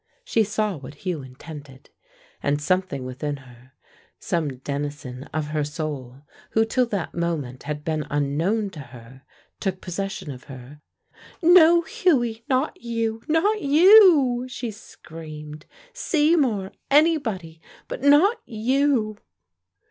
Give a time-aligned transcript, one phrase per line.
[0.23, 1.91] She saw what Hugh intended,
[2.41, 3.73] and something within her,
[4.17, 9.21] some denizen of her soul, who till that moment had been unknown to her,
[9.59, 10.81] took possession of her.
[11.43, 15.67] "No, Hughie, not you, not you," she screamed.
[15.93, 19.19] "Seymour, anybody, but not you!"